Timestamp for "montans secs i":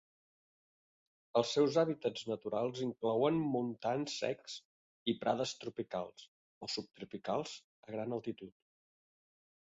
3.55-5.15